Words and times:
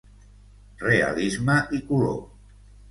Realisme 0.87 1.59
i 1.81 1.85
color. 1.93 2.21